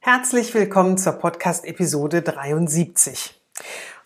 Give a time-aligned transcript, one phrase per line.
[0.00, 3.34] Herzlich willkommen zur Podcast-Episode 73.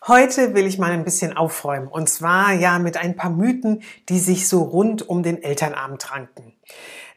[0.06, 4.18] Heute will ich mal ein bisschen aufräumen und zwar ja mit ein paar Mythen, die
[4.18, 6.54] sich so rund um den Elternabend ranken.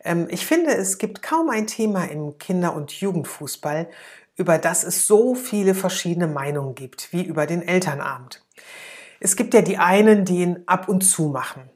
[0.03, 3.87] Ähm, ich finde, es gibt kaum ein Thema im Kinder- und Jugendfußball,
[4.35, 8.45] über das es so viele verschiedene Meinungen gibt wie über den Elternabend.
[9.21, 11.69] Es gibt ja die einen, die ihn ab und zu machen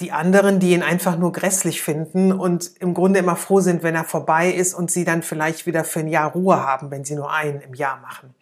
[0.00, 3.96] die anderen, die ihn einfach nur grässlich finden und im Grunde immer froh sind, wenn
[3.96, 7.16] er vorbei ist und sie dann vielleicht wieder für ein Jahr Ruhe haben, wenn sie
[7.16, 8.34] nur einen im Jahr machen.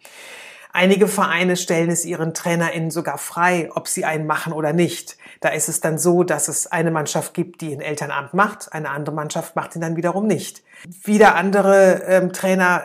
[0.77, 5.17] Einige Vereine stellen es ihren TrainerInnen sogar frei, ob sie einen machen oder nicht.
[5.39, 8.91] Da ist es dann so, dass es eine Mannschaft gibt, die ein Elternamt macht, eine
[8.91, 10.61] andere Mannschaft macht ihn dann wiederum nicht.
[11.03, 12.83] Wieder andere ähm, Trainer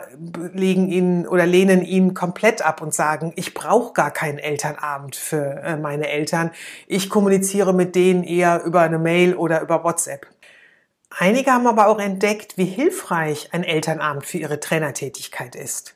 [0.54, 5.60] legen ihn oder lehnen ihn komplett ab und sagen, ich brauche gar keinen Elternabend für
[5.62, 6.50] äh, meine Eltern.
[6.86, 10.26] Ich kommuniziere mit denen eher über eine Mail oder über WhatsApp.
[11.10, 15.94] Einige haben aber auch entdeckt, wie hilfreich ein Elternabend für ihre Trainertätigkeit ist.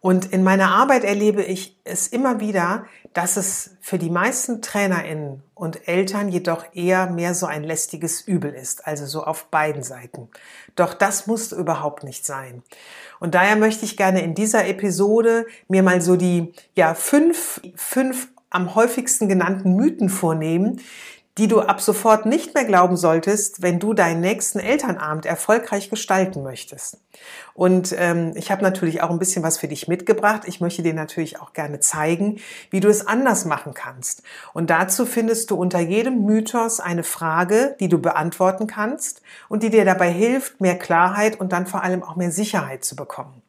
[0.00, 5.42] Und in meiner Arbeit erlebe ich es immer wieder, dass es für die meisten Trainerinnen
[5.54, 10.28] und Eltern jedoch eher mehr so ein lästiges Übel ist, also so auf beiden Seiten.
[10.76, 12.62] Doch das muss überhaupt nicht sein.
[13.18, 18.28] Und daher möchte ich gerne in dieser Episode mir mal so die, ja, fünf, fünf
[18.50, 20.80] am häufigsten genannten Mythen vornehmen,
[21.38, 26.42] die du ab sofort nicht mehr glauben solltest, wenn du deinen nächsten Elternabend erfolgreich gestalten
[26.42, 26.98] möchtest.
[27.54, 30.42] Und ähm, ich habe natürlich auch ein bisschen was für dich mitgebracht.
[30.46, 32.40] Ich möchte dir natürlich auch gerne zeigen,
[32.70, 34.22] wie du es anders machen kannst.
[34.52, 39.70] Und dazu findest du unter jedem Mythos eine Frage, die du beantworten kannst und die
[39.70, 43.42] dir dabei hilft, mehr Klarheit und dann vor allem auch mehr Sicherheit zu bekommen.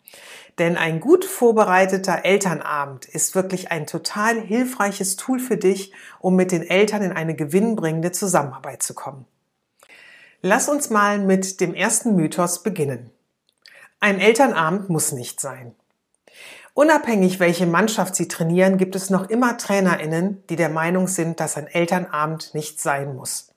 [0.59, 6.52] Denn ein gut vorbereiteter Elternabend ist wirklich ein total hilfreiches Tool für dich, um mit
[6.52, 9.25] den Eltern in eine gewinnbringende Zusammenarbeit zu kommen.
[10.42, 13.09] Lass uns mal mit dem ersten Mythos beginnen.
[14.02, 15.75] Ein Elternabend muss nicht sein.
[16.74, 21.58] Unabhängig, welche Mannschaft sie trainieren, gibt es noch immer Trainerinnen, die der Meinung sind, dass
[21.58, 23.53] ein Elternabend nicht sein muss.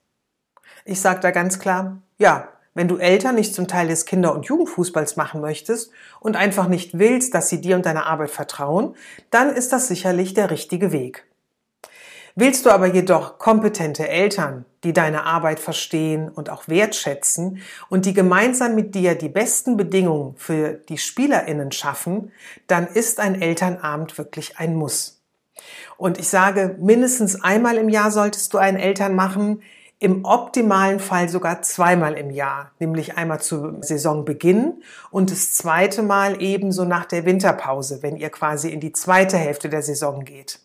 [0.83, 4.45] Ich sage da ganz klar, ja, wenn du Eltern nicht zum Teil des Kinder- und
[4.45, 8.95] Jugendfußballs machen möchtest und einfach nicht willst, dass sie dir und deiner Arbeit vertrauen,
[9.29, 11.25] dann ist das sicherlich der richtige Weg.
[12.35, 18.13] Willst du aber jedoch kompetente Eltern, die deine Arbeit verstehen und auch wertschätzen und die
[18.13, 22.31] gemeinsam mit dir die besten Bedingungen für die Spielerinnen schaffen,
[22.65, 25.21] dann ist ein Elternabend wirklich ein Muss.
[25.97, 29.61] Und ich sage, mindestens einmal im Jahr solltest du einen Eltern machen,
[30.03, 36.41] im optimalen Fall sogar zweimal im Jahr, nämlich einmal zu Saisonbeginn und das zweite Mal
[36.41, 40.59] ebenso nach der Winterpause, wenn ihr quasi in die zweite Hälfte der Saison geht.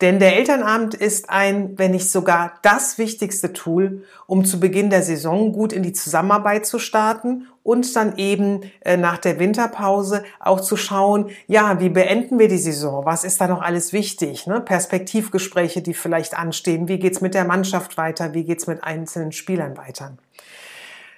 [0.00, 5.02] Denn der Elternabend ist ein, wenn nicht sogar das wichtigste Tool, um zu Beginn der
[5.02, 10.60] Saison gut in die Zusammenarbeit zu starten und dann eben äh, nach der Winterpause auch
[10.62, 13.04] zu schauen, ja, wie beenden wir die Saison?
[13.04, 14.46] Was ist da noch alles wichtig?
[14.46, 14.62] Ne?
[14.62, 16.88] Perspektivgespräche, die vielleicht anstehen.
[16.88, 18.32] Wie geht's mit der Mannschaft weiter?
[18.32, 20.12] Wie geht's mit einzelnen Spielern weiter?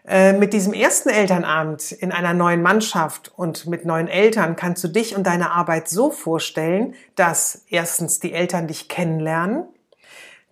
[0.05, 4.89] Äh, mit diesem ersten Elternabend in einer neuen Mannschaft und mit neuen Eltern kannst du
[4.89, 9.65] dich und deine Arbeit so vorstellen, dass erstens die Eltern dich kennenlernen,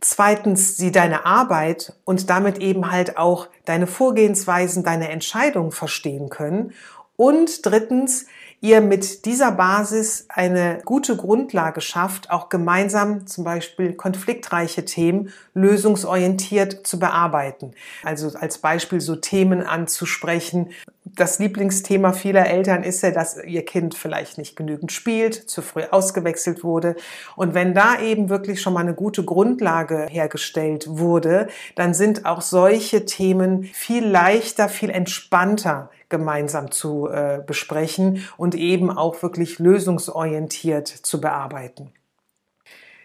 [0.00, 6.72] zweitens sie deine Arbeit und damit eben halt auch deine Vorgehensweisen, deine Entscheidungen verstehen können
[7.16, 8.26] und drittens
[8.60, 16.86] ihr mit dieser Basis eine gute Grundlage schafft, auch gemeinsam zum Beispiel konfliktreiche Themen lösungsorientiert
[16.86, 17.72] zu bearbeiten.
[18.02, 20.70] Also als Beispiel so Themen anzusprechen.
[21.04, 25.82] Das Lieblingsthema vieler Eltern ist ja, dass ihr Kind vielleicht nicht genügend spielt, zu früh
[25.90, 26.94] ausgewechselt wurde.
[27.36, 32.42] Und wenn da eben wirklich schon mal eine gute Grundlage hergestellt wurde, dann sind auch
[32.42, 40.88] solche Themen viel leichter, viel entspannter gemeinsam zu äh, besprechen und eben auch wirklich lösungsorientiert
[40.88, 41.92] zu bearbeiten.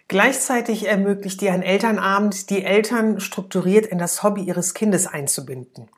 [0.07, 5.89] Gleichzeitig ermöglicht dir ein Elternabend, die Eltern strukturiert in das Hobby ihres Kindes einzubinden.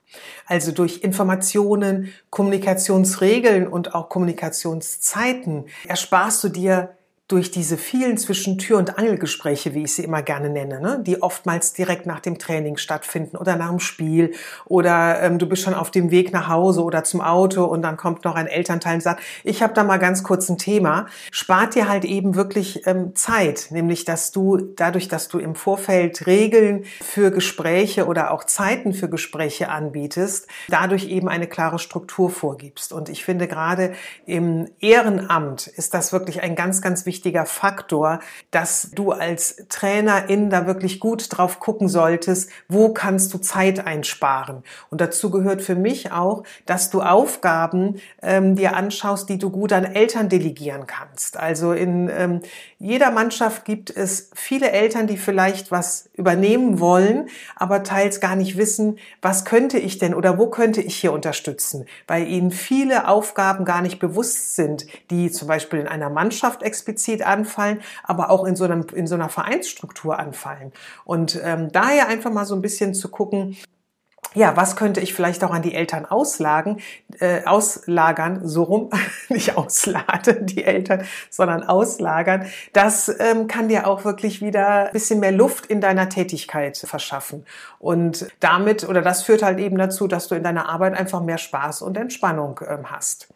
[0.45, 6.96] Also durch Informationen, Kommunikationsregeln und auch Kommunikationszeiten ersparst du dir
[7.27, 11.21] durch diese vielen zwischen Tür- und Angelgespräche, wie ich sie immer gerne nenne, ne, die
[11.21, 14.33] oftmals direkt nach dem Training stattfinden oder nach dem Spiel
[14.65, 17.97] oder ähm, du bist schon auf dem Weg nach Hause oder zum Auto und dann
[17.97, 21.75] kommt noch ein Elternteil und sagt, ich habe da mal ganz kurz ein Thema, spart
[21.75, 26.85] dir halt eben wirklich ähm, Zeit, nämlich dass du dadurch, dass du im Vorfeld Regeln
[27.01, 32.93] für Gespräche oder auch Zeiten für Gespräche anbietest, dadurch eben eine klare Struktur vorgibst.
[32.93, 33.91] Und ich finde gerade
[34.25, 38.19] im Ehrenamt ist das wirklich ein ganz, ganz wichtiges wichtiger Faktor,
[38.51, 44.63] dass du als Trainerin da wirklich gut drauf gucken solltest, wo kannst du Zeit einsparen.
[44.91, 49.73] Und dazu gehört für mich auch, dass du Aufgaben ähm, dir anschaust, die du gut
[49.73, 51.37] an Eltern delegieren kannst.
[51.37, 52.41] Also in ähm,
[52.77, 58.57] jeder Mannschaft gibt es viele Eltern, die vielleicht was übernehmen wollen, aber teils gar nicht
[58.57, 63.65] wissen, was könnte ich denn oder wo könnte ich hier unterstützen, weil ihnen viele Aufgaben
[63.65, 68.45] gar nicht bewusst sind, die zum Beispiel in einer Mannschaft explizit explizit anfallen, aber auch
[68.45, 70.71] in so, einem, in so einer Vereinsstruktur anfallen.
[71.05, 73.57] Und ähm, daher einfach mal so ein bisschen zu gucken,
[74.33, 76.79] ja, was könnte ich vielleicht auch an die Eltern auslagen,
[77.19, 78.89] äh, auslagern, so rum,
[79.29, 82.45] nicht ausladen, die Eltern, sondern auslagern.
[82.73, 87.45] Das ähm, kann dir auch wirklich wieder ein bisschen mehr Luft in deiner Tätigkeit verschaffen.
[87.79, 91.39] Und damit, oder das führt halt eben dazu, dass du in deiner Arbeit einfach mehr
[91.39, 93.29] Spaß und Entspannung ähm, hast.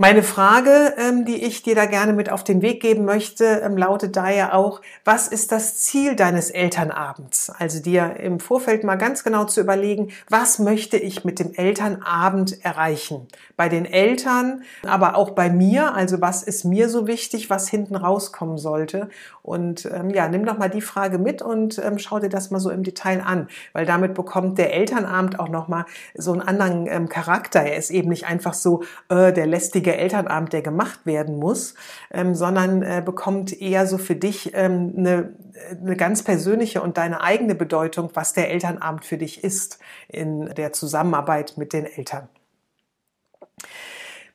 [0.00, 3.76] Meine Frage, ähm, die ich dir da gerne mit auf den Weg geben möchte, ähm,
[3.76, 7.50] lautet daher auch, was ist das Ziel deines Elternabends?
[7.58, 12.64] Also dir im Vorfeld mal ganz genau zu überlegen, was möchte ich mit dem Elternabend
[12.64, 13.26] erreichen?
[13.56, 17.96] Bei den Eltern, aber auch bei mir, also was ist mir so wichtig, was hinten
[17.96, 19.08] rauskommen sollte?
[19.42, 22.60] Und ähm, ja, nimm doch mal die Frage mit und ähm, schau dir das mal
[22.60, 27.08] so im Detail an, weil damit bekommt der Elternabend auch nochmal so einen anderen ähm,
[27.08, 27.62] Charakter.
[27.62, 31.74] Er ist eben nicht einfach so äh, der lästige wichtiger Elternabend, der gemacht werden muss,
[32.12, 35.32] ähm, sondern äh, bekommt eher so für dich ähm, eine,
[35.70, 40.72] eine ganz persönliche und deine eigene Bedeutung, was der Elternabend für dich ist in der
[40.72, 42.28] Zusammenarbeit mit den Eltern.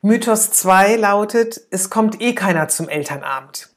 [0.02, 3.70] Mythos 2 lautet, es kommt eh keiner zum Elternabend.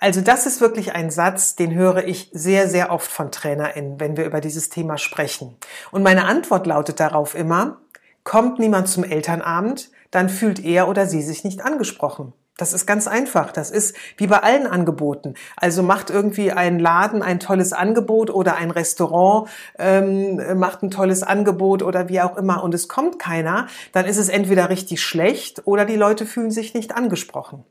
[0.00, 4.16] Also das ist wirklich ein Satz, den höre ich sehr, sehr oft von TrainerInnen, wenn
[4.16, 5.56] wir über dieses Thema sprechen.
[5.90, 7.78] Und meine Antwort lautet darauf immer,
[8.24, 12.32] kommt niemand zum Elternabend, dann fühlt er oder sie sich nicht angesprochen.
[12.56, 13.52] Das ist ganz einfach.
[13.52, 15.34] Das ist wie bei allen Angeboten.
[15.56, 21.22] Also macht irgendwie ein Laden ein tolles Angebot oder ein Restaurant ähm, macht ein tolles
[21.22, 25.66] Angebot oder wie auch immer und es kommt keiner, dann ist es entweder richtig schlecht
[25.66, 27.62] oder die Leute fühlen sich nicht angesprochen.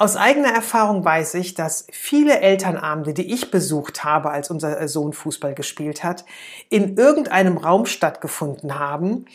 [0.00, 5.12] Aus eigener Erfahrung weiß ich, dass viele Elternabende, die ich besucht habe, als unser Sohn
[5.12, 6.24] Fußball gespielt hat,
[6.70, 9.26] in irgendeinem Raum stattgefunden haben,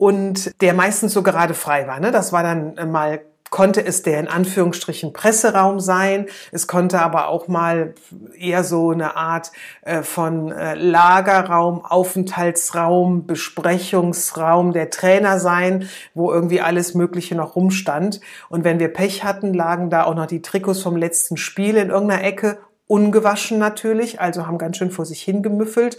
[0.00, 2.00] und der meistens so gerade frei war.
[2.00, 2.10] Ne?
[2.10, 6.26] Das war dann äh, mal konnte es der in Anführungsstrichen Presseraum sein.
[6.52, 7.94] Es konnte aber auch mal
[8.38, 9.50] eher so eine Art
[9.82, 18.20] äh, von äh, Lagerraum, Aufenthaltsraum, Besprechungsraum der Trainer sein, wo irgendwie alles Mögliche noch rumstand.
[18.48, 21.90] Und wenn wir Pech hatten, lagen da auch noch die Trikots vom letzten Spiel in
[21.90, 22.58] irgendeiner Ecke
[22.90, 25.96] ungewaschen natürlich, also haben ganz schön vor sich hingemüffelt.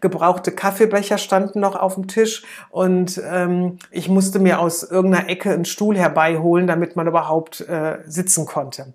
[0.00, 5.52] Gebrauchte Kaffeebecher standen noch auf dem Tisch und ähm, ich musste mir aus irgendeiner Ecke
[5.52, 8.92] einen Stuhl herbeiholen, damit man überhaupt äh, sitzen konnte.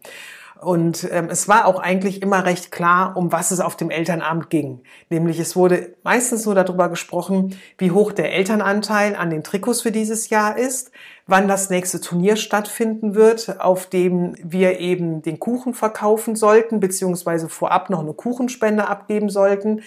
[0.62, 4.50] Und ähm, es war auch eigentlich immer recht klar, um was es auf dem Elternabend
[4.50, 4.82] ging.
[5.10, 9.94] Nämlich es wurde meistens nur darüber gesprochen, wie hoch der Elternanteil an den Trikots für
[9.94, 10.92] dieses Jahr ist,
[11.28, 17.48] wann das nächste Turnier stattfinden wird, auf dem wir eben den Kuchen verkaufen sollten, beziehungsweise
[17.48, 19.82] vorab noch eine Kuchenspende abgeben sollten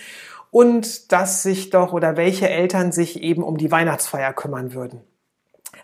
[0.50, 5.02] und dass sich doch oder welche Eltern sich eben um die Weihnachtsfeier kümmern würden.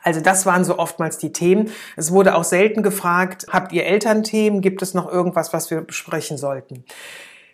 [0.02, 1.70] Also das waren so oftmals die Themen.
[1.96, 4.60] Es wurde auch selten gefragt, habt ihr Elternthemen?
[4.60, 6.84] Gibt es noch irgendwas, was wir besprechen sollten?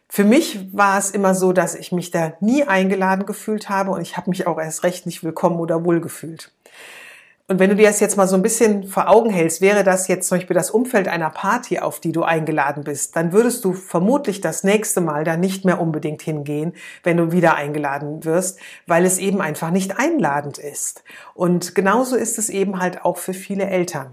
[0.09, 4.01] Für mich war es immer so, dass ich mich da nie eingeladen gefühlt habe und
[4.01, 6.53] ich habe mich auch erst recht nicht willkommen oder wohl gefühlt.
[7.47, 10.09] Und wenn du dir das jetzt mal so ein bisschen vor Augen hältst, wäre das
[10.09, 13.75] jetzt zum Beispiel das Umfeld einer Party, auf die du eingeladen bist, dann würdest du
[13.75, 16.73] vermutlich das nächste Mal da nicht mehr unbedingt hingehen,
[17.03, 21.05] wenn du wieder eingeladen wirst, weil es eben einfach nicht einladend ist.
[21.35, 24.13] Und genauso ist es eben halt auch für viele Eltern.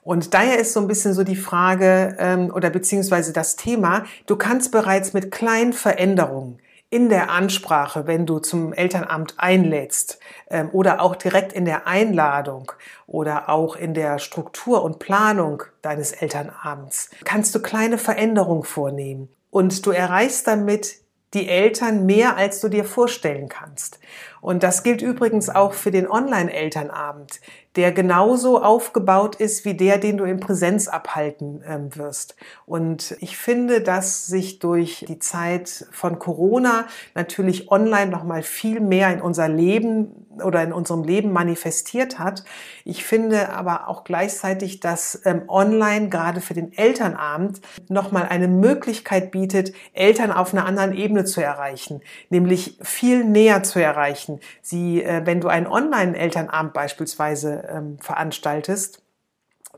[0.00, 4.36] Und daher ist so ein bisschen so die Frage ähm, oder beziehungsweise das Thema, du
[4.36, 6.58] kannst bereits mit kleinen Veränderungen
[6.92, 10.18] in der Ansprache, wenn du zum Elternamt einlädst
[10.50, 12.70] ähm, oder auch direkt in der Einladung
[13.06, 19.30] oder auch in der Struktur und Planung deines Elternabends, kannst du kleine Veränderungen vornehmen.
[19.50, 20.96] Und du erreichst damit
[21.32, 23.98] die Eltern mehr, als du dir vorstellen kannst.
[24.42, 27.40] Und das gilt übrigens auch für den Online-Elternabend
[27.76, 32.36] der genauso aufgebaut ist wie der, den du in Präsenz abhalten ähm, wirst.
[32.66, 38.80] Und ich finde, dass sich durch die Zeit von Corona natürlich online noch mal viel
[38.80, 42.44] mehr in unser Leben oder in unserem Leben manifestiert hat.
[42.84, 48.48] Ich finde aber auch gleichzeitig, dass ähm, online gerade für den Elternabend noch mal eine
[48.48, 52.00] Möglichkeit bietet, Eltern auf einer anderen Ebene zu erreichen,
[52.30, 54.40] nämlich viel näher zu erreichen.
[54.60, 59.01] Sie, äh, wenn du einen Online-Elternabend beispielsweise ähm, veranstaltest,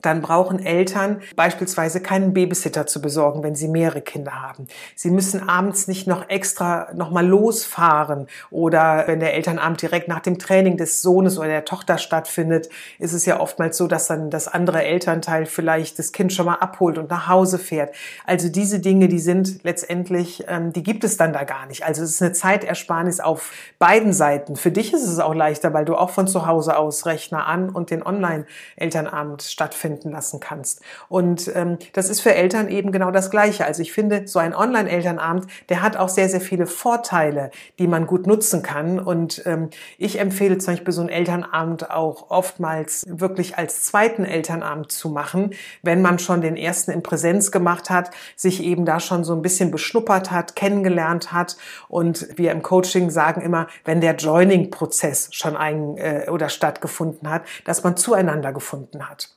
[0.04, 4.66] dann brauchen Eltern beispielsweise keinen Babysitter zu besorgen, wenn sie mehrere Kinder haben.
[4.94, 10.38] Sie müssen abends nicht noch extra nochmal losfahren oder wenn der Elternabend direkt nach dem
[10.38, 12.68] Training des Sohnes oder der Tochter stattfindet,
[12.99, 16.56] ist es ja oftmals so, dass dann das andere Elternteil vielleicht das Kind schon mal
[16.56, 17.94] abholt und nach Hause fährt.
[18.26, 21.84] Also diese Dinge, die sind letztendlich, ähm, die gibt es dann da gar nicht.
[21.84, 24.56] Also es ist eine Zeitersparnis auf beiden Seiten.
[24.56, 27.70] Für dich ist es auch leichter, weil du auch von zu Hause aus Rechner an
[27.70, 30.81] und den Online-Elternabend stattfindet stattfinden lassen kannst.
[31.09, 33.65] Und ähm, das ist für Eltern eben genau das Gleiche.
[33.65, 38.07] Also ich finde, so ein Online-Elternabend, der hat auch sehr, sehr viele Vorteile, die man
[38.07, 38.99] gut nutzen kann.
[38.99, 44.93] Und ähm, ich empfehle zum Beispiel so einen Elternabend auch oftmals wirklich als zweiten Elternabend
[44.93, 45.51] zu machen,
[45.83, 49.43] wenn man schon den ersten in Präsenz gemacht hat, sich eben da schon so ein
[49.43, 51.57] bisschen beschnuppert hat, kennengelernt hat.
[51.89, 57.43] Und wir im Coaching sagen immer, wenn der Joining-Prozess schon ein äh, oder stattgefunden hat,
[57.65, 59.34] dass man zueinander gefunden hat.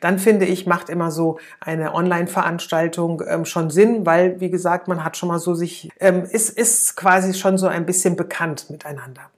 [0.00, 5.04] Dann finde ich, macht immer so eine Online-Veranstaltung ähm, schon Sinn, weil, wie gesagt, man
[5.04, 9.30] hat schon mal so sich, ähm, ist, ist quasi schon so ein bisschen bekannt miteinander.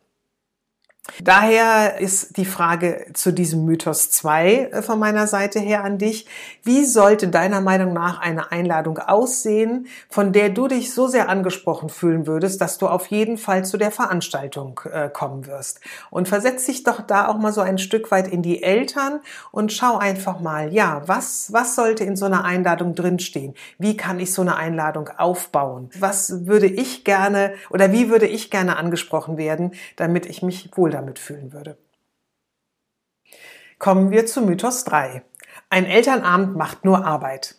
[1.23, 6.27] Daher ist die Frage zu diesem Mythos 2 äh, von meiner Seite her an dich.
[6.62, 11.88] Wie sollte deiner Meinung nach eine Einladung aussehen, von der du dich so sehr angesprochen
[11.88, 15.81] fühlen würdest, dass du auf jeden Fall zu der Veranstaltung äh, kommen wirst?
[16.11, 19.73] Und versetz dich doch da auch mal so ein Stück weit in die Eltern und
[19.73, 23.55] schau einfach mal, ja, was, was sollte in so einer Einladung drinstehen?
[23.79, 25.91] Wie kann ich so eine Einladung aufbauen?
[25.99, 30.91] Was würde ich gerne oder wie würde ich gerne angesprochen werden, damit ich mich wohl
[30.99, 31.78] damit fühlen würde.
[33.78, 35.23] Kommen wir zu Mythos 3.
[35.71, 37.55] Ein Elternabend macht nur Arbeit.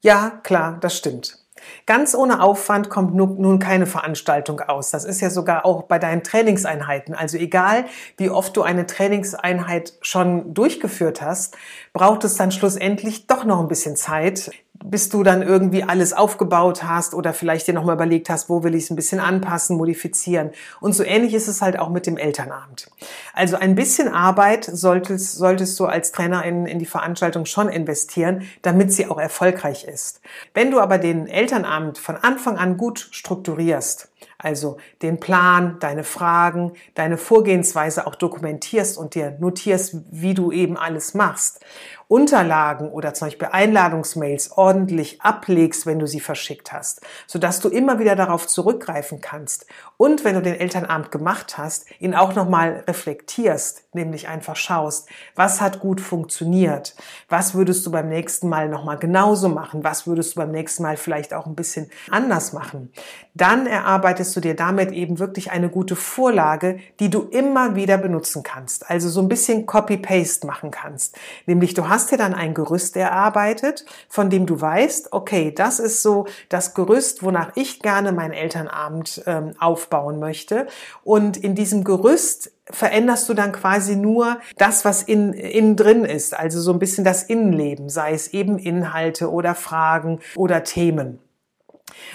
[0.00, 1.38] Ja, klar, das stimmt.
[1.86, 4.90] Ganz ohne Aufwand kommt nun keine Veranstaltung aus.
[4.90, 7.14] Das ist ja sogar auch bei deinen Trainingseinheiten.
[7.14, 7.84] Also egal,
[8.16, 11.56] wie oft du eine Trainingseinheit schon durchgeführt hast,
[11.92, 14.50] braucht es dann schlussendlich doch noch ein bisschen Zeit,
[14.82, 18.74] bis du dann irgendwie alles aufgebaut hast oder vielleicht dir nochmal überlegt hast, wo will
[18.74, 20.52] ich es ein bisschen anpassen, modifizieren.
[20.80, 22.90] Und so ähnlich ist es halt auch mit dem Elternabend.
[23.34, 28.42] Also ein bisschen Arbeit solltest, solltest du als Trainer in, in die Veranstaltung schon investieren,
[28.62, 30.22] damit sie auch erfolgreich ist.
[30.54, 34.10] Wenn du aber den Elternabend von Anfang an gut strukturierst,
[34.42, 40.76] also den Plan, deine Fragen, deine Vorgehensweise auch dokumentierst und dir notierst, wie du eben
[40.76, 41.60] alles machst
[42.10, 48.00] Unterlagen oder zum Beispiel Einladungsmails ordentlich ablegst, wenn du sie verschickt hast, sodass du immer
[48.00, 49.66] wieder darauf zurückgreifen kannst.
[49.96, 55.60] Und wenn du den Elternabend gemacht hast, ihn auch nochmal reflektierst, nämlich einfach schaust, was
[55.60, 56.96] hat gut funktioniert,
[57.28, 60.96] was würdest du beim nächsten Mal nochmal genauso machen, was würdest du beim nächsten Mal
[60.96, 62.90] vielleicht auch ein bisschen anders machen.
[63.34, 68.42] Dann erarbeitest du dir damit eben wirklich eine gute Vorlage, die du immer wieder benutzen
[68.42, 68.90] kannst.
[68.90, 71.16] Also so ein bisschen Copy-Paste machen kannst.
[71.46, 75.78] Nämlich du hast hast dir dann ein Gerüst erarbeitet, von dem du weißt, okay, das
[75.78, 80.66] ist so das Gerüst, wonach ich gerne meinen Elternabend ähm, aufbauen möchte.
[81.04, 86.32] Und in diesem Gerüst veränderst du dann quasi nur das, was in, innen drin ist,
[86.32, 91.18] also so ein bisschen das Innenleben, sei es eben Inhalte oder Fragen oder Themen.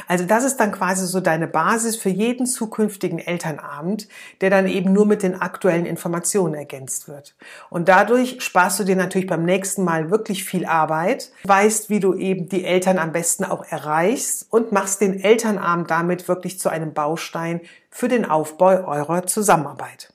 [0.08, 4.08] Also das ist dann quasi so deine Basis für jeden zukünftigen Elternabend,
[4.42, 7.36] der dann eben nur mit den aktuellen Informationen ergänzt wird.
[7.70, 12.14] Und dadurch sparst du dir natürlich beim nächsten Mal wirklich viel Arbeit, weißt, wie du
[12.14, 16.94] eben die Eltern am besten auch erreichst und machst den Elternabend damit wirklich zu einem
[16.94, 20.14] Baustein für den Aufbau eurer Zusammenarbeit.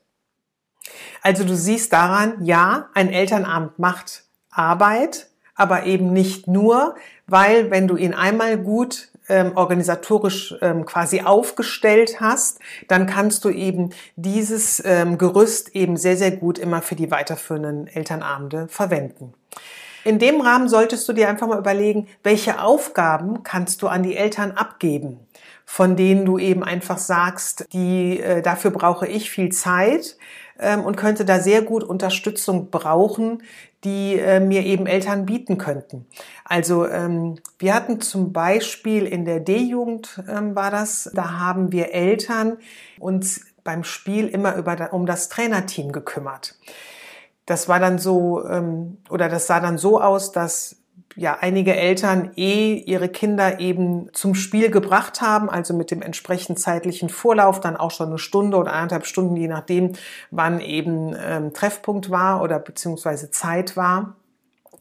[1.22, 6.94] Also du siehst daran, ja, ein Elternabend macht Arbeit, aber eben nicht nur,
[7.26, 12.58] weil wenn du ihn einmal gut ähm, organisatorisch ähm, quasi aufgestellt hast,
[12.88, 17.86] dann kannst du eben dieses ähm, Gerüst eben sehr, sehr gut immer für die weiterführenden
[17.86, 19.32] Elternabende verwenden.
[20.02, 24.16] In dem Rahmen solltest du dir einfach mal überlegen, welche Aufgaben kannst du an die
[24.16, 25.20] Eltern abgeben,
[25.66, 30.16] von denen du eben einfach sagst, die äh, dafür brauche ich viel Zeit
[30.58, 33.42] ähm, und könnte da sehr gut Unterstützung brauchen,
[33.84, 36.06] die äh, mir eben Eltern bieten könnten.
[36.44, 41.92] Also ähm, wir hatten zum Beispiel in der D-Jugend ähm, war das, da haben wir
[41.94, 42.58] Eltern
[42.98, 46.56] uns beim Spiel immer über, um das Trainerteam gekümmert.
[47.46, 50.79] Das war dann so, ähm, oder das sah dann so aus, dass
[51.16, 56.58] ja einige Eltern eh ihre Kinder eben zum Spiel gebracht haben, also mit dem entsprechend
[56.58, 59.92] zeitlichen Vorlauf, dann auch schon eine Stunde oder eineinhalb Stunden, je nachdem,
[60.30, 64.14] wann eben ähm, Treffpunkt war oder beziehungsweise Zeit war,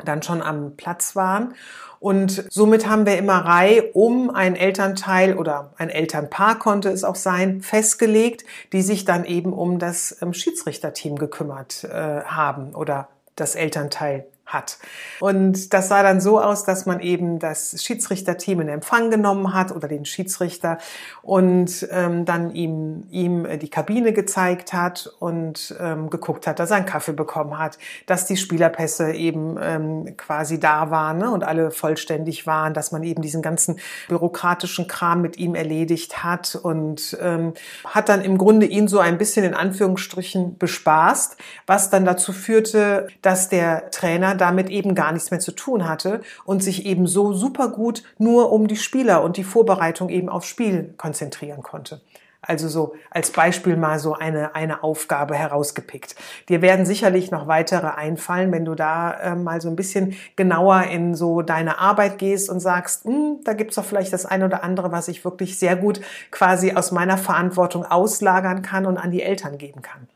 [0.03, 1.55] dann schon am Platz waren.
[1.99, 7.15] Und somit haben wir immer Reihe um ein Elternteil oder ein Elternpaar konnte es auch
[7.15, 13.55] sein, festgelegt, die sich dann eben um das ähm, Schiedsrichterteam gekümmert äh, haben oder das
[13.55, 14.77] Elternteil hat.
[15.19, 19.71] Und das sah dann so aus, dass man eben das Schiedsrichterteam in Empfang genommen hat
[19.71, 20.77] oder den Schiedsrichter
[21.21, 26.77] und ähm, dann ihm, ihm die Kabine gezeigt hat und ähm, geguckt hat, dass er
[26.77, 31.71] einen Kaffee bekommen hat, dass die Spielerpässe eben ähm, quasi da waren ne, und alle
[31.71, 37.53] vollständig waren, dass man eben diesen ganzen bürokratischen Kram mit ihm erledigt hat und ähm,
[37.85, 41.37] hat dann im Grunde ihn so ein bisschen in Anführungsstrichen bespaßt,
[41.67, 46.21] was dann dazu führte, dass der Trainer damit eben gar nichts mehr zu tun hatte
[46.45, 50.47] und sich eben so super gut nur um die Spieler und die Vorbereitung eben aufs
[50.47, 52.01] Spiel konzentrieren konnte.
[52.41, 56.15] Also so als Beispiel mal so eine, eine Aufgabe herausgepickt.
[56.47, 60.83] Dir werden sicherlich noch weitere einfallen, wenn du da äh, mal so ein bisschen genauer
[60.83, 64.63] in so deine Arbeit gehst und sagst, hm, da gibt's doch vielleicht das eine oder
[64.63, 65.99] andere, was ich wirklich sehr gut
[66.31, 70.07] quasi aus meiner Verantwortung auslagern kann und an die Eltern geben kann.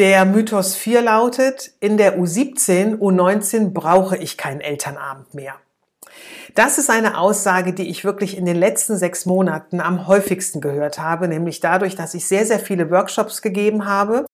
[0.00, 5.56] Der Mythos 4 lautet, in der U17, U19 brauche ich keinen Elternabend mehr.
[6.54, 10.98] Das ist eine Aussage, die ich wirklich in den letzten sechs Monaten am häufigsten gehört
[10.98, 14.24] habe, nämlich dadurch, dass ich sehr, sehr viele Workshops gegeben habe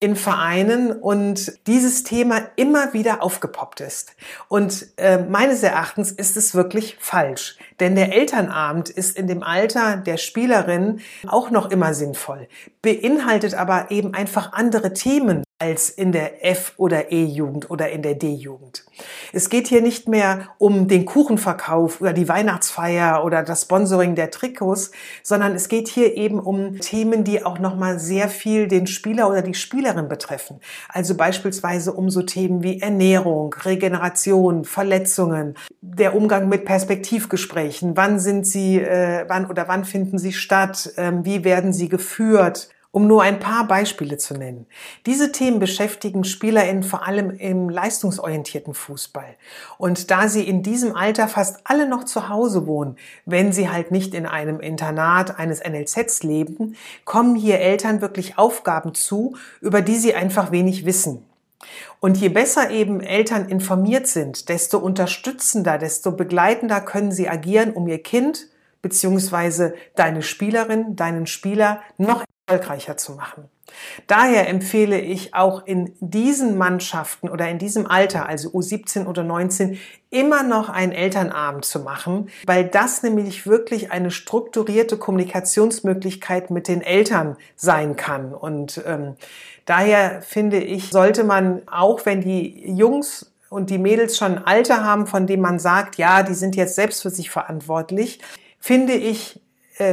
[0.00, 4.14] in Vereinen und dieses Thema immer wieder aufgepoppt ist.
[4.48, 9.96] Und äh, meines Erachtens ist es wirklich falsch, denn der Elternabend ist in dem Alter
[9.96, 12.48] der Spielerin auch noch immer sinnvoll,
[12.82, 18.14] beinhaltet aber eben einfach andere Themen als in der F- oder E-Jugend oder in der
[18.14, 18.84] D-Jugend.
[19.32, 24.30] Es geht hier nicht mehr um den Kuchenverkauf oder die Weihnachtsfeier oder das Sponsoring der
[24.30, 24.90] Trikots,
[25.22, 29.40] sondern es geht hier eben um Themen, die auch nochmal sehr viel den Spieler oder
[29.40, 30.60] die Spielerin betreffen.
[30.90, 38.46] Also beispielsweise um so Themen wie Ernährung, Regeneration, Verletzungen, der Umgang mit Perspektivgesprächen, wann sind
[38.46, 43.22] sie, äh, wann oder wann finden sie statt, ähm, wie werden sie geführt, um nur
[43.22, 44.66] ein paar Beispiele zu nennen.
[45.04, 49.34] Diese Themen beschäftigen SpielerInnen vor allem im leistungsorientierten Fußball.
[49.78, 53.90] Und da sie in diesem Alter fast alle noch zu Hause wohnen, wenn sie halt
[53.90, 59.96] nicht in einem Internat eines NLZs leben, kommen hier Eltern wirklich Aufgaben zu, über die
[59.96, 61.24] sie einfach wenig wissen.
[61.98, 67.88] Und je besser eben Eltern informiert sind, desto unterstützender, desto begleitender können sie agieren, um
[67.88, 68.46] ihr Kind
[68.82, 73.48] beziehungsweise deine Spielerin, deinen Spieler noch erfolgreicher zu machen.
[74.06, 79.78] Daher empfehle ich auch in diesen Mannschaften oder in diesem Alter, also U17 oder 19,
[80.10, 86.82] immer noch einen Elternabend zu machen, weil das nämlich wirklich eine strukturierte Kommunikationsmöglichkeit mit den
[86.82, 88.34] Eltern sein kann.
[88.34, 89.16] Und ähm,
[89.64, 94.84] daher finde ich, sollte man auch, wenn die Jungs und die Mädels schon ein Alter
[94.84, 98.20] haben, von dem man sagt, ja, die sind jetzt selbst für sich verantwortlich,
[98.60, 99.40] finde ich,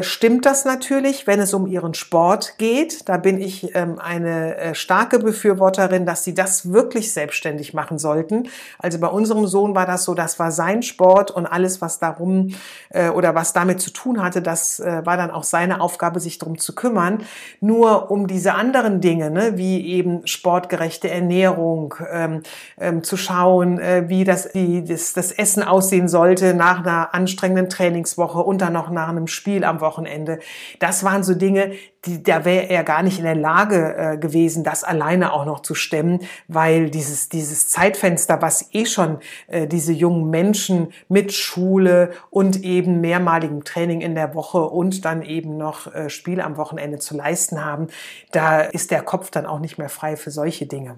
[0.01, 3.09] stimmt das natürlich, wenn es um ihren Sport geht.
[3.09, 8.47] Da bin ich ähm, eine äh, starke Befürworterin, dass sie das wirklich selbstständig machen sollten.
[8.77, 12.53] Also bei unserem Sohn war das so, das war sein Sport und alles, was darum
[12.89, 16.57] äh, oder was damit zu tun hatte, das war dann auch seine Aufgabe, sich darum
[16.57, 17.23] zu kümmern.
[17.59, 22.43] Nur um diese anderen Dinge, ne, wie eben sportgerechte Ernährung, ähm,
[22.79, 28.39] ähm, zu schauen, wie das, wie das, das Essen aussehen sollte nach einer anstrengenden Trainingswoche
[28.39, 30.39] und dann noch nach einem Spiel am Wochenende.
[30.79, 31.71] Das waren so Dinge,
[32.05, 35.61] die, da wäre er gar nicht in der Lage äh, gewesen, das alleine auch noch
[35.61, 42.11] zu stemmen, weil dieses, dieses Zeitfenster, was eh schon äh, diese jungen Menschen mit Schule
[42.29, 46.99] und eben mehrmaligem Training in der Woche und dann eben noch äh, Spiel am Wochenende
[46.99, 47.87] zu leisten haben,
[48.31, 50.97] da ist der Kopf dann auch nicht mehr frei für solche Dinge.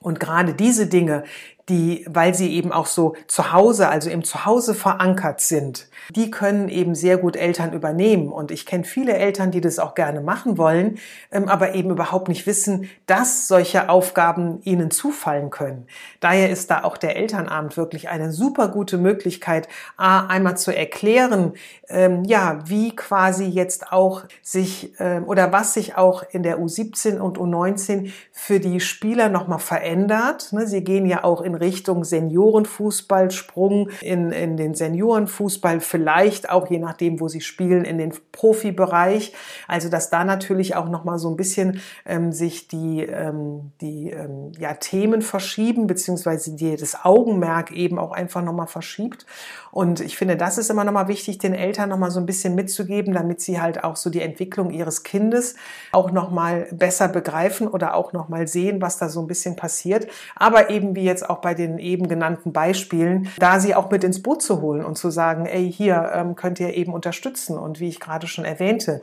[0.00, 1.24] Und gerade diese Dinge,
[1.68, 6.68] die, weil sie eben auch so zu Hause, also im Zuhause verankert sind, die können
[6.68, 8.28] eben sehr gut Eltern übernehmen.
[8.28, 10.98] Und ich kenne viele Eltern, die das auch gerne machen wollen,
[11.30, 15.86] ähm, aber eben überhaupt nicht wissen, dass solche Aufgaben ihnen zufallen können.
[16.20, 21.52] Daher ist da auch der Elternabend wirklich eine super gute Möglichkeit, einmal zu erklären,
[21.88, 27.18] ähm, ja, wie quasi jetzt auch sich ähm, oder was sich auch in der U17
[27.18, 30.52] und U19 für die Spieler nochmal verändert.
[30.52, 36.70] Ne, sie gehen ja auch in Richtung Seniorenfußball, Sprung in, in den Seniorenfußball, vielleicht auch
[36.70, 39.32] je nachdem, wo sie spielen, in den Profibereich.
[39.66, 44.52] Also dass da natürlich auch nochmal so ein bisschen ähm, sich die, ähm, die ähm,
[44.58, 49.26] ja, Themen verschieben, beziehungsweise die, das Augenmerk eben auch einfach nochmal verschiebt.
[49.70, 53.14] Und ich finde, das ist immer nochmal wichtig, den Eltern nochmal so ein bisschen mitzugeben,
[53.14, 55.56] damit sie halt auch so die Entwicklung ihres Kindes
[55.92, 60.08] auch nochmal besser begreifen oder auch nochmal sehen, was da so ein bisschen passiert.
[60.36, 64.22] Aber eben wie jetzt auch bei den eben genannten Beispielen, da sie auch mit ins
[64.22, 67.58] Boot zu holen und zu sagen, ey, hier ähm, könnt ihr eben unterstützen.
[67.58, 69.00] Und wie ich gerade schon erwähnte,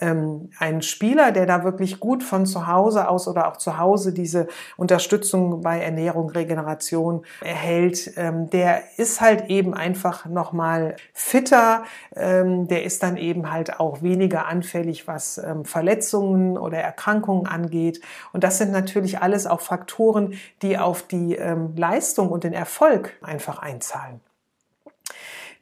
[0.00, 4.12] ähm, ein Spieler, der da wirklich gut von zu Hause aus oder auch zu Hause
[4.12, 12.68] diese Unterstützung bei Ernährung, Regeneration erhält, ähm, der ist halt eben einfach nochmal fitter, ähm,
[12.68, 18.00] der ist dann eben halt auch weniger anfällig, was ähm, Verletzungen oder Erkrankungen angeht.
[18.32, 23.12] Und das sind natürlich alles auch Faktoren, die auf die ähm, Leistung und den Erfolg
[23.22, 24.20] einfach einzahlen.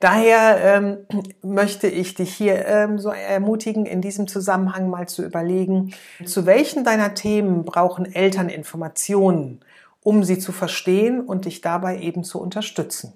[0.04, 1.06] Daher ähm,
[1.40, 5.94] möchte ich dich hier ähm, so ermutigen, in diesem Zusammenhang mal zu überlegen,
[6.26, 9.64] zu welchen deiner Themen brauchen Eltern Informationen,
[10.02, 13.14] um sie zu verstehen und dich dabei eben zu unterstützen.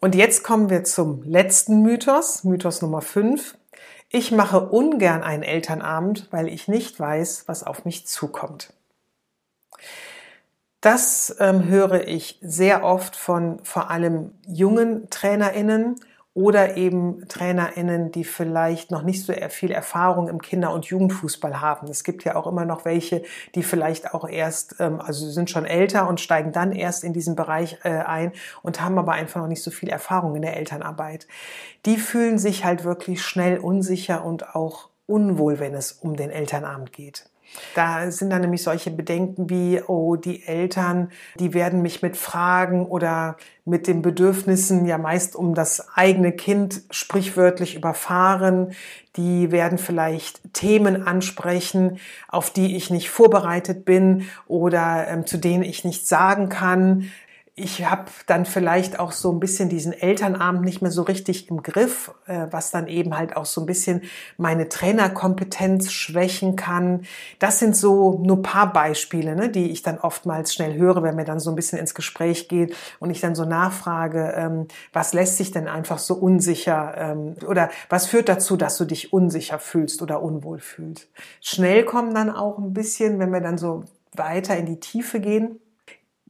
[0.00, 3.56] Und jetzt kommen wir zum letzten Mythos, Mythos Nummer 5.
[4.10, 8.74] Ich mache ungern einen Elternabend, weil ich nicht weiß, was auf mich zukommt.
[10.84, 15.96] Das ähm, höre ich sehr oft von vor allem jungen TrainerInnen
[16.34, 21.88] oder eben TrainerInnen, die vielleicht noch nicht so viel Erfahrung im Kinder- und Jugendfußball haben.
[21.88, 23.22] Es gibt ja auch immer noch welche,
[23.54, 27.34] die vielleicht auch erst, ähm, also sind schon älter und steigen dann erst in diesen
[27.34, 31.26] Bereich äh, ein und haben aber einfach noch nicht so viel Erfahrung in der Elternarbeit.
[31.86, 36.92] Die fühlen sich halt wirklich schnell unsicher und auch unwohl, wenn es um den Elternabend
[36.92, 37.24] geht.
[37.74, 42.86] Da sind dann nämlich solche Bedenken wie, oh, die Eltern, die werden mich mit Fragen
[42.86, 48.72] oder mit den Bedürfnissen ja meist um das eigene Kind sprichwörtlich überfahren.
[49.16, 55.62] Die werden vielleicht Themen ansprechen, auf die ich nicht vorbereitet bin oder ähm, zu denen
[55.62, 57.10] ich nichts sagen kann
[57.56, 61.62] ich habe dann vielleicht auch so ein bisschen diesen Elternabend nicht mehr so richtig im
[61.62, 64.02] Griff, äh, was dann eben halt auch so ein bisschen
[64.36, 67.02] meine Trainerkompetenz schwächen kann.
[67.38, 71.24] Das sind so nur paar Beispiele, ne, die ich dann oftmals schnell höre, wenn mir
[71.24, 75.36] dann so ein bisschen ins Gespräch geht und ich dann so nachfrage, ähm, was lässt
[75.36, 80.02] sich denn einfach so unsicher ähm, oder was führt dazu, dass du dich unsicher fühlst
[80.02, 81.08] oder unwohl fühlst.
[81.40, 85.60] Schnell kommen dann auch ein bisschen, wenn wir dann so weiter in die Tiefe gehen,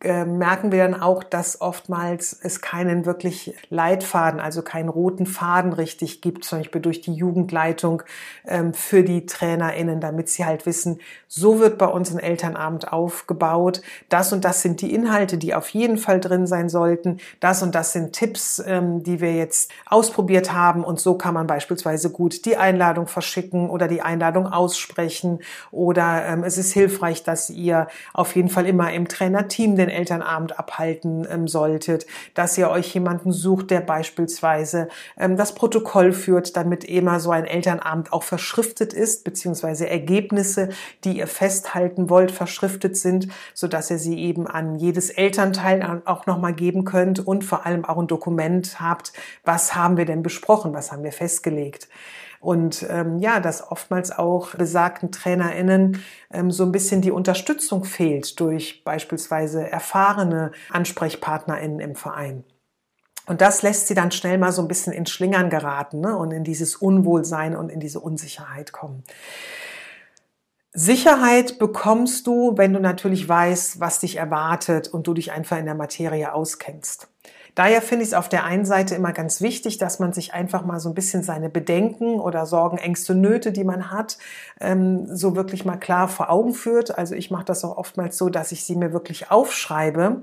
[0.05, 5.73] äh, merken wir dann auch, dass oftmals es keinen wirklich Leitfaden, also keinen roten Faden
[5.73, 8.03] richtig gibt, zum Beispiel durch die Jugendleitung
[8.47, 13.81] ähm, für die TrainerInnen, damit sie halt wissen, so wird bei uns ein Elternabend aufgebaut.
[14.09, 17.19] Das und das sind die Inhalte, die auf jeden Fall drin sein sollten.
[17.40, 20.85] Das und das sind Tipps, ähm, die wir jetzt ausprobiert haben.
[20.85, 25.40] Und so kann man beispielsweise gut die Einladung verschicken oder die Einladung aussprechen.
[25.71, 30.59] Oder ähm, es ist hilfreich, dass ihr auf jeden Fall immer im Trainerteam den Elternabend
[30.59, 36.85] abhalten ähm, solltet, dass ihr euch jemanden sucht, der beispielsweise ähm, das Protokoll führt, damit
[36.85, 40.69] immer so ein Elternabend auch verschriftet ist, beziehungsweise Ergebnisse,
[41.05, 46.27] die ihr festhalten wollt, verschriftet sind, so dass ihr sie eben an jedes Elternteil auch
[46.27, 49.13] nochmal geben könnt und vor allem auch ein Dokument habt,
[49.45, 51.89] was haben wir denn besprochen, was haben wir festgelegt.
[52.45, 58.39] Und ähm, ja, dass oftmals auch besagten TrainerInnen ähm, so ein bisschen die Unterstützung fehlt
[58.39, 62.45] durch beispielsweise erfahrene AnsprechpartnerInnen im Verein.
[63.27, 66.15] Und das lässt sie dann schnell mal so ein bisschen ins Schlingern geraten ne?
[66.19, 69.05] und in dieses Unwohlsein und in diese Unsicherheit kommen.
[70.75, 75.65] Sicherheit bekommst du, wenn du natürlich weißt, was dich erwartet und du dich einfach in
[75.65, 77.09] der Materie auskennst.
[77.55, 80.64] Daher finde ich es auf der einen Seite immer ganz wichtig, dass man sich einfach
[80.64, 84.19] mal so ein bisschen seine Bedenken oder Sorgen, Ängste, Nöte, die man hat,
[84.61, 86.97] ähm, so wirklich mal klar vor Augen führt.
[86.99, 90.23] Also ich mache das auch oftmals so, dass ich sie mir wirklich aufschreibe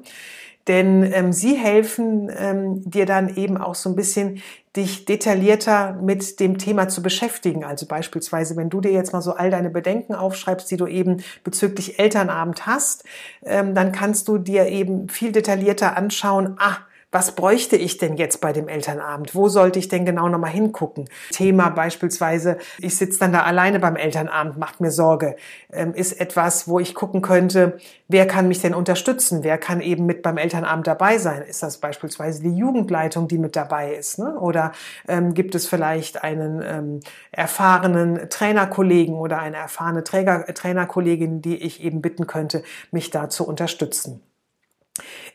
[0.68, 4.42] denn ähm, sie helfen ähm, dir dann eben auch so ein bisschen
[4.76, 7.66] dich detaillierter mit dem Thema zu beschäftigen.
[7.66, 11.24] Also beispielsweise, wenn du dir jetzt mal so all deine Bedenken aufschreibst, die du eben
[11.44, 13.04] bezüglich Elternabend hast,
[13.44, 16.78] ähm, dann kannst du dir eben viel detaillierter anschauen, ah,
[17.12, 19.36] was bräuchte ich denn jetzt bei dem Elternabend?
[19.36, 21.10] Wo sollte ich denn genau nochmal hingucken?
[21.32, 25.36] Thema beispielsweise, ich sitze dann da alleine beim Elternabend, macht mir Sorge,
[25.74, 29.44] ähm, ist etwas, wo ich gucken könnte, wer kann mich denn unterstützen?
[29.44, 31.42] Wer kann eben mit beim Elternabend dabei sein?
[31.42, 34.18] Ist das beispielsweise die Jugendleitung, die mit dabei ist?
[34.18, 34.40] Ne?
[34.40, 34.72] Oder
[35.08, 37.00] ähm, gibt es vielleicht einen ähm,
[37.32, 43.46] erfahrenen Trainerkollegen oder eine erfahrene Träger, Trainerkollegin, die ich eben bitten könnte, mich da zu
[43.46, 44.22] unterstützen?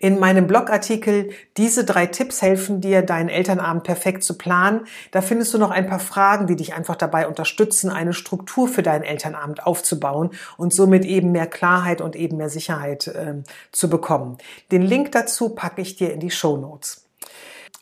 [0.00, 4.86] In meinem Blogartikel Diese drei Tipps helfen dir, deinen Elternabend perfekt zu planen.
[5.10, 8.82] Da findest du noch ein paar Fragen, die dich einfach dabei unterstützen, eine Struktur für
[8.82, 13.42] deinen Elternabend aufzubauen und somit eben mehr Klarheit und eben mehr Sicherheit äh,
[13.72, 14.36] zu bekommen.
[14.70, 17.05] Den Link dazu packe ich dir in die Show Notes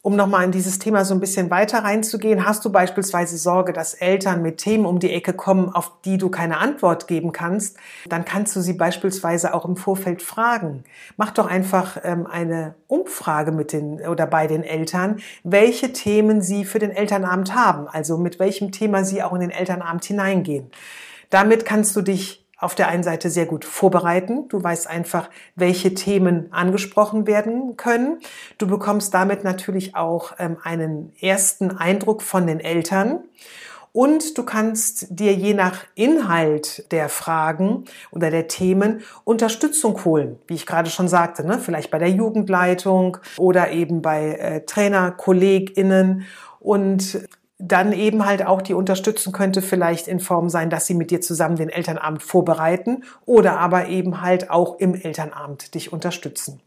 [0.05, 3.95] um nochmal in dieses Thema so ein bisschen weiter reinzugehen, hast du beispielsweise Sorge, dass
[3.95, 8.27] Eltern mit Themen um die Ecke kommen, auf die du keine Antwort geben kannst, dann
[8.27, 10.85] kannst du sie beispielsweise auch im Vorfeld fragen.
[11.17, 16.67] Mach doch einfach ähm, eine Umfrage mit den oder bei den Eltern, welche Themen sie
[16.67, 20.71] für den Elternabend haben, also mit welchem Thema sie auch in den Elternabend hineingehen.
[21.31, 24.49] Damit kannst du dich auf der einen Seite sehr gut vorbereiten.
[24.49, 28.19] Du weißt einfach, welche Themen angesprochen werden können.
[28.59, 33.21] Du bekommst damit natürlich auch ähm, einen ersten Eindruck von den Eltern.
[33.93, 40.55] Und du kannst dir je nach Inhalt der Fragen oder der Themen Unterstützung holen, wie
[40.55, 41.61] ich gerade schon sagte, ne?
[41.61, 46.25] vielleicht bei der Jugendleitung oder eben bei äh, Trainer, KollegInnen.
[46.59, 47.29] Und
[47.67, 51.21] dann eben halt auch die unterstützen könnte, vielleicht in Form sein, dass sie mit dir
[51.21, 56.61] zusammen den Elternabend vorbereiten oder aber eben halt auch im Elternabend dich unterstützen.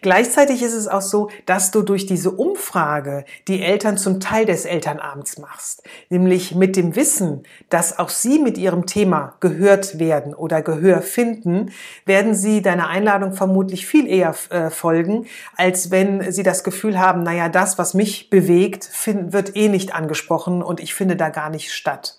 [0.00, 4.64] Gleichzeitig ist es auch so, dass du durch diese Umfrage die Eltern zum Teil des
[4.64, 5.82] Elternabends machst.
[6.08, 11.70] Nämlich mit dem Wissen, dass auch sie mit ihrem Thema gehört werden oder Gehör finden,
[12.04, 17.22] werden sie deiner Einladung vermutlich viel eher äh, folgen, als wenn sie das Gefühl haben,
[17.22, 21.72] naja, das, was mich bewegt, wird eh nicht angesprochen und ich finde da gar nicht
[21.72, 22.18] statt.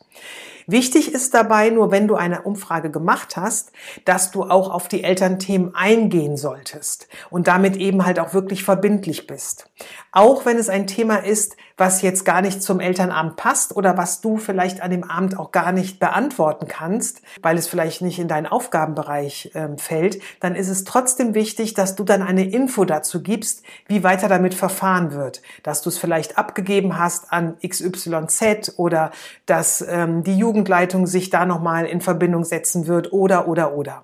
[0.71, 3.71] Wichtig ist dabei nur, wenn du eine Umfrage gemacht hast,
[4.05, 9.25] dass du auch auf die Elternthemen eingehen solltest und damit eben halt auch wirklich verbindlich
[9.25, 9.67] bist.
[10.11, 14.21] Auch wenn es ein Thema ist, was jetzt gar nicht zum Elternabend passt oder was
[14.21, 18.27] du vielleicht an dem Abend auch gar nicht beantworten kannst, weil es vielleicht nicht in
[18.27, 23.23] deinen Aufgabenbereich äh, fällt, dann ist es trotzdem wichtig, dass du dann eine Info dazu
[23.23, 25.41] gibst, wie weiter damit verfahren wird.
[25.63, 29.11] Dass du es vielleicht abgegeben hast an XYZ oder
[29.45, 34.03] dass ähm, die Jugendleitung sich da nochmal in Verbindung setzen wird oder, oder, oder.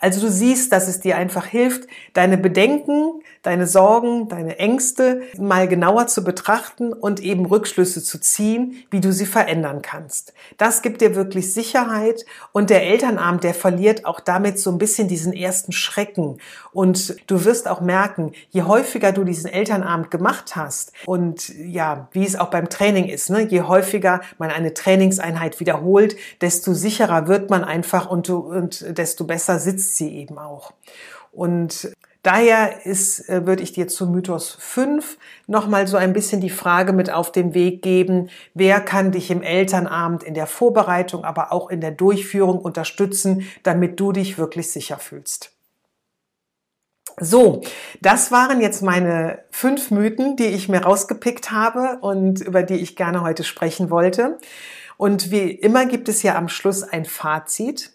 [0.00, 5.68] Also du siehst, dass es dir einfach hilft, deine Bedenken, deine Sorgen, deine Ängste mal
[5.68, 10.32] genauer zu betrachten und eben Rückschlüsse zu ziehen, wie du sie verändern kannst.
[10.56, 15.06] Das gibt dir wirklich Sicherheit und der Elternabend, der verliert auch damit so ein bisschen
[15.06, 16.38] diesen ersten Schrecken.
[16.72, 22.24] Und du wirst auch merken, je häufiger du diesen Elternabend gemacht hast und ja, wie
[22.24, 27.50] es auch beim Training ist, ne, je häufiger man eine Trainingseinheit wiederholt, desto sicherer wird
[27.50, 30.72] man einfach und, du, und desto besser sitzt ist sie eben auch.
[31.32, 31.90] Und
[32.22, 36.92] daher ist, äh, würde ich dir zu Mythos 5 nochmal so ein bisschen die Frage
[36.92, 41.70] mit auf den Weg geben, wer kann dich im Elternabend in der Vorbereitung, aber auch
[41.70, 45.52] in der Durchführung unterstützen, damit du dich wirklich sicher fühlst.
[47.18, 47.62] So,
[48.00, 52.96] das waren jetzt meine fünf Mythen, die ich mir rausgepickt habe und über die ich
[52.96, 54.38] gerne heute sprechen wollte.
[54.96, 57.92] Und wie immer gibt es ja am Schluss ein Fazit.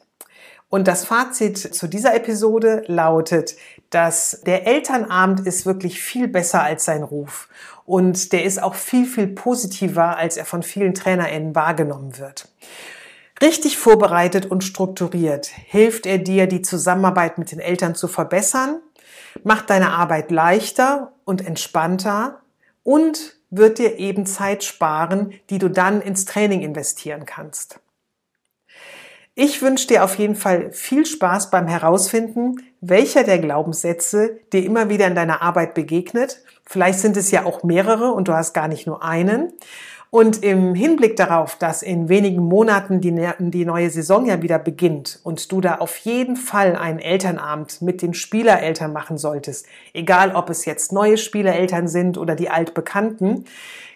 [0.75, 3.55] Und das Fazit zu dieser Episode lautet,
[3.91, 7.47] dass der Elternabend ist wirklich viel besser als sein Ruf.
[7.85, 12.49] Und der ist auch viel, viel positiver, als er von vielen TrainerInnen wahrgenommen wird.
[13.41, 18.81] Richtig vorbereitet und strukturiert hilft er dir, die Zusammenarbeit mit den Eltern zu verbessern,
[19.45, 22.41] macht deine Arbeit leichter und entspannter
[22.83, 27.79] und wird dir eben Zeit sparen, die du dann ins Training investieren kannst.
[29.37, 34.87] Ich wünsche dir auf jeden Fall viel Spaß beim Herausfinden, welcher der Glaubenssätze dir immer
[34.87, 36.41] wieder in deiner Arbeit begegnet.
[36.63, 39.51] Vielleicht sind es ja auch mehrere und du hast gar nicht nur einen.
[40.09, 45.19] Und im Hinblick darauf, dass in wenigen Monaten die, die, neue Saison ja wieder beginnt
[45.23, 50.49] und du da auf jeden Fall einen Elternabend mit den Spielereltern machen solltest, egal ob
[50.49, 53.43] es jetzt neue Spielereltern sind oder die altbekannten,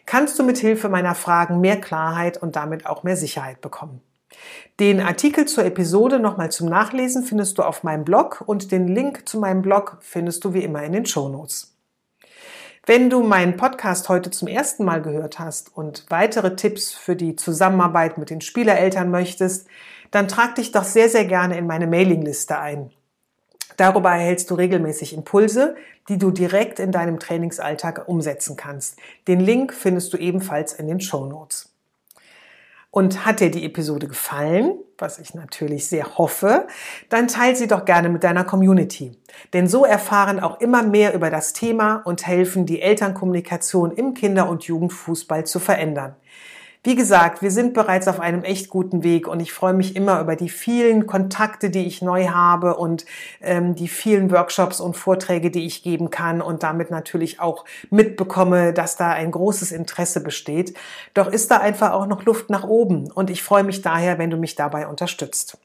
[0.05, 4.01] kannst du mit Hilfe meiner Fragen mehr Klarheit und damit auch mehr Sicherheit bekommen.
[4.79, 9.27] Den Artikel zur Episode nochmal zum Nachlesen findest du auf meinem Blog und den Link
[9.27, 11.75] zu meinem Blog findest du wie immer in den Shownotes.
[12.85, 17.35] Wenn du meinen Podcast heute zum ersten Mal gehört hast und weitere Tipps für die
[17.35, 19.67] Zusammenarbeit mit den Spielereltern möchtest,
[20.11, 22.91] dann trag dich doch sehr, sehr gerne in meine Mailingliste ein.
[23.77, 25.75] Darüber erhältst du regelmäßig Impulse,
[26.09, 28.97] die du direkt in deinem Trainingsalltag umsetzen kannst.
[29.27, 31.68] Den Link findest du ebenfalls in den Show Notes.
[32.91, 36.67] Und hat dir die Episode gefallen, was ich natürlich sehr hoffe,
[37.09, 39.11] dann teile sie doch gerne mit deiner Community.
[39.53, 44.49] Denn so erfahren auch immer mehr über das Thema und helfen, die Elternkommunikation im Kinder-
[44.49, 46.15] und Jugendfußball zu verändern.
[46.81, 50.21] Wie gesagt, wir sind bereits auf einem echt guten Weg und ich freue mich immer
[50.21, 53.05] über die vielen Kontakte, die ich neu habe und
[53.41, 58.71] ähm, die vielen Workshops und Vorträge, die ich geben kann und damit natürlich auch mitbekomme,
[58.71, 60.73] dass da ein großes Interesse besteht.
[61.13, 64.29] Doch ist da einfach auch noch Luft nach oben und ich freue mich daher, wenn
[64.29, 65.57] du mich dabei unterstützt.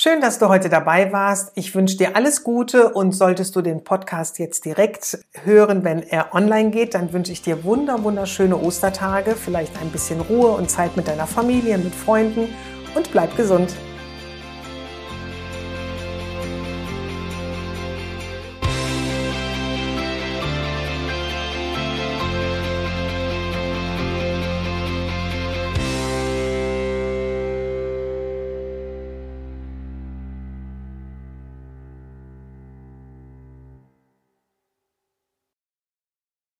[0.00, 1.50] Schön, dass du heute dabei warst.
[1.56, 6.36] Ich wünsche dir alles Gute und solltest du den Podcast jetzt direkt hören, wenn er
[6.36, 10.96] online geht, dann wünsche ich dir wunder, wunderschöne Ostertage, vielleicht ein bisschen Ruhe und Zeit
[10.96, 12.46] mit deiner Familie, mit Freunden
[12.94, 13.74] und bleib gesund.